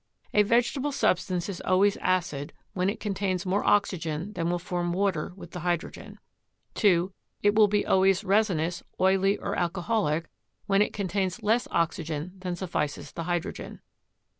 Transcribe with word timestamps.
A 0.33 0.41
vegetable 0.41 0.91
substance 0.91 1.47
is 1.47 1.61
always 1.61 1.95
acid 1.97 2.53
when 2.73 2.89
it 2.89 2.99
contains 2.99 3.45
more 3.45 3.63
oxygen 3.63 4.33
than 4.33 4.49
will 4.49 4.57
form 4.57 4.93
water 4.93 5.31
with 5.35 5.51
the 5.51 5.59
hydrogen. 5.59 6.17
2. 6.73 7.13
It 7.43 7.53
will 7.53 7.67
be 7.67 7.85
always 7.85 8.23
resinous, 8.23 8.81
oily, 8.99 9.37
or 9.37 9.53
alcoholic 9.55 10.27
when 10.65 10.81
it 10.81 10.91
contains 10.91 11.43
less 11.43 11.67
oxygen 11.69 12.31
than 12.39 12.55
suffices 12.55 13.11
the 13.11 13.25
hydrogen. 13.25 13.79